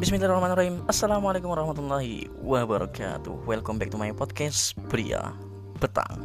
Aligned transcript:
Bismillahirrahmanirrahim. 0.00 0.80
Assalamualaikum 0.88 1.52
warahmatullahi 1.52 2.24
wabarakatuh. 2.40 3.44
Welcome 3.44 3.76
back 3.76 3.92
to 3.92 4.00
my 4.00 4.08
podcast 4.16 4.72
Pria 4.88 5.36
Petang 5.76 6.24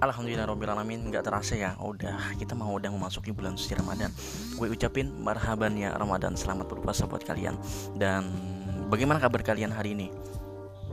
Alhamdulillah 0.00 0.48
Alamin. 0.48 1.12
Gak 1.12 1.28
terasa 1.28 1.52
ya 1.52 1.76
Udah 1.76 2.32
kita 2.40 2.56
mau 2.56 2.72
udah 2.80 2.88
memasuki 2.88 3.28
bulan 3.28 3.60
suci 3.60 3.76
Ramadan. 3.76 4.08
Gue 4.56 4.72
ucapin 4.72 5.12
marhaban 5.20 5.76
ya 5.76 5.92
Ramadan. 5.92 6.32
Selamat 6.32 6.64
berpuasa 6.72 7.04
buat 7.04 7.28
kalian. 7.28 7.60
Dan 7.92 8.24
bagaimana 8.88 9.20
kabar 9.20 9.44
kalian 9.44 9.76
hari 9.76 9.92
ini? 9.92 10.08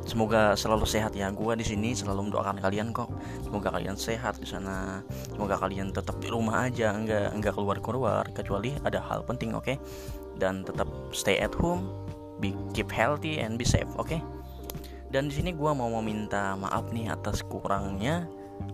Semoga 0.06 0.56
selalu 0.56 0.86
sehat 0.88 1.16
ya. 1.16 1.32
Gua 1.34 1.54
di 1.56 1.66
sini 1.66 1.96
selalu 1.96 2.32
mendoakan 2.32 2.60
kalian 2.64 2.96
kok. 2.96 3.12
Semoga 3.44 3.74
kalian 3.76 3.96
sehat 4.00 4.40
di 4.40 4.48
sana. 4.48 5.04
Semoga 5.32 5.60
kalian 5.60 5.92
tetap 5.92 6.18
di 6.24 6.32
rumah 6.32 6.68
aja, 6.68 6.96
enggak 6.96 7.36
enggak 7.36 7.54
keluar-keluar 7.56 8.24
kecuali 8.32 8.74
ada 8.86 9.04
hal 9.04 9.26
penting, 9.28 9.54
oke? 9.54 9.66
Okay? 9.66 9.78
Dan 10.40 10.64
tetap 10.64 10.88
stay 11.12 11.38
at 11.40 11.52
home, 11.56 11.92
be 12.40 12.56
keep 12.72 12.90
healthy 12.90 13.40
and 13.40 13.60
be 13.60 13.66
safe, 13.68 13.90
oke? 14.00 14.08
Okay? 14.08 14.20
Dan 15.10 15.30
di 15.30 15.34
sini 15.36 15.52
gua 15.54 15.74
mau 15.74 15.90
meminta 16.00 16.54
maaf 16.56 16.94
nih 16.94 17.10
atas 17.10 17.42
kurangnya 17.42 18.30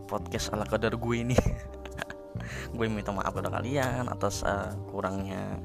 podcast 0.06 0.54
ala 0.54 0.66
kadar 0.66 0.94
gue 0.98 1.16
ini. 1.16 1.38
gue 2.76 2.88
minta 2.92 3.10
maaf 3.16 3.32
kepada 3.32 3.50
kalian 3.60 4.12
atas 4.12 4.44
uh, 4.44 4.76
kurangnya 4.92 5.60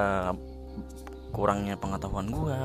uh, 0.00 0.32
kurangnya 1.30 1.78
pengetahuan 1.78 2.32
gue 2.32 2.58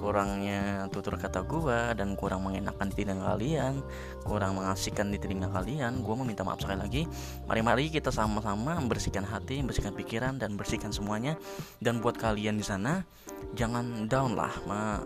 kurangnya 0.00 0.88
tutur 0.88 1.20
kata 1.20 1.44
gua 1.44 1.92
dan 1.92 2.16
kurang 2.16 2.48
mengenakan 2.48 2.88
di 2.88 3.04
telinga 3.04 3.36
kalian 3.36 3.84
kurang 4.24 4.56
mengasihkan 4.56 5.12
di 5.12 5.20
telinga 5.20 5.52
kalian 5.52 6.00
gua 6.00 6.16
meminta 6.24 6.40
maaf 6.40 6.64
sekali 6.64 6.80
lagi. 6.80 7.02
Mari-mari 7.44 7.92
kita 7.92 8.08
sama-sama 8.08 8.80
membersihkan 8.80 9.28
hati 9.28 9.60
membersihkan 9.60 9.92
pikiran 9.92 10.40
dan 10.40 10.56
bersihkan 10.56 10.90
semuanya. 10.90 11.36
Dan 11.78 12.00
buat 12.00 12.16
kalian 12.16 12.56
di 12.56 12.64
sana 12.64 13.04
jangan 13.52 14.08
down 14.08 14.32
lah 14.32 14.50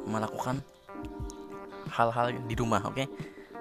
melakukan 0.06 0.62
hal-hal 1.90 2.32
di 2.46 2.54
rumah 2.54 2.80
oke? 2.86 2.94
Okay? 2.94 3.08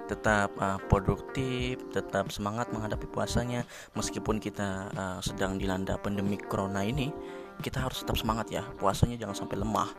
tetap 0.04 0.52
uh, 0.60 0.76
produktif, 0.88 1.80
tetap 1.88 2.28
semangat 2.28 2.68
menghadapi 2.70 3.08
puasanya. 3.08 3.64
Meskipun 3.96 4.36
kita 4.36 4.92
uh, 4.92 5.18
sedang 5.24 5.56
dilanda 5.56 5.96
pandemi 5.96 6.36
corona 6.36 6.84
ini 6.84 7.08
kita 7.60 7.80
harus 7.80 8.02
tetap 8.02 8.18
semangat 8.18 8.50
ya 8.50 8.62
puasanya 8.80 9.14
jangan 9.20 9.46
sampai 9.46 9.56
lemah 9.60 9.90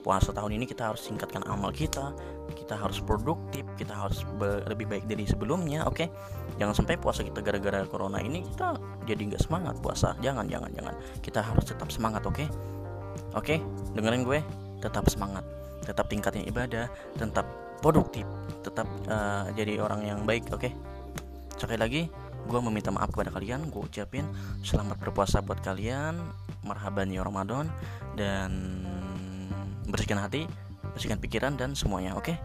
puasa 0.00 0.30
tahun 0.30 0.60
ini 0.60 0.64
kita 0.68 0.92
harus 0.92 1.02
singkatkan 1.04 1.44
amal 1.48 1.74
kita 1.74 2.14
kita 2.54 2.78
harus 2.78 3.02
produktif 3.02 3.66
kita 3.76 3.92
harus 3.92 4.22
lebih 4.68 4.86
baik 4.86 5.04
dari 5.10 5.26
sebelumnya 5.26 5.84
oke 5.86 6.00
okay? 6.00 6.08
jangan 6.56 6.74
sampai 6.76 6.96
puasa 7.00 7.26
kita 7.26 7.42
gara-gara 7.42 7.82
corona 7.86 8.22
ini 8.22 8.46
kita 8.46 8.78
jadi 9.04 9.34
nggak 9.34 9.42
semangat 9.42 9.74
puasa 9.82 10.14
jangan 10.22 10.46
jangan 10.46 10.70
jangan 10.72 10.94
kita 11.20 11.40
harus 11.42 11.64
tetap 11.66 11.88
semangat 11.90 12.22
oke 12.24 12.36
okay? 12.40 12.48
oke 13.34 13.44
okay? 13.44 13.58
dengerin 13.96 14.22
gue 14.22 14.40
tetap 14.80 15.04
semangat 15.10 15.44
tetap 15.84 16.06
tingkatin 16.08 16.46
ibadah 16.46 16.88
tetap 17.16 17.44
produktif 17.80 18.28
tetap 18.60 18.86
uh, 19.08 19.48
jadi 19.56 19.80
orang 19.80 20.04
yang 20.04 20.20
baik 20.24 20.48
oke 20.52 20.60
okay? 20.62 20.72
sekali 21.56 21.76
lagi 21.80 22.02
gue 22.50 22.58
meminta 22.58 22.90
maaf 22.90 23.14
kepada 23.14 23.30
kalian 23.30 23.70
gue 23.70 23.78
ucapin 23.78 24.26
selamat 24.66 24.98
berpuasa 24.98 25.38
buat 25.38 25.62
kalian 25.62 26.18
marhaban 26.66 27.14
ya 27.14 27.22
Ramadan 27.22 27.70
dan 28.18 28.82
bersihkan 29.86 30.18
hati 30.18 30.50
bersihkan 30.90 31.22
pikiran 31.22 31.54
dan 31.54 31.78
semuanya 31.78 32.18
oke 32.18 32.34
okay? 32.34 32.36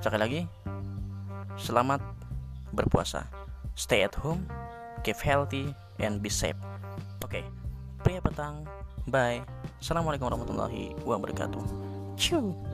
sekali 0.00 0.20
lagi 0.20 0.40
selamat 1.60 2.00
berpuasa 2.72 3.28
stay 3.76 4.08
at 4.08 4.16
home 4.16 4.48
keep 5.04 5.20
healthy 5.20 5.76
and 6.00 6.24
be 6.24 6.32
safe 6.32 6.56
oke 7.20 7.28
okay. 7.28 7.44
pria 8.00 8.24
petang 8.24 8.64
bye 9.04 9.44
assalamualaikum 9.76 10.32
warahmatullahi 10.32 10.96
wabarakatuh 11.04 11.92
Ciao. 12.16 12.71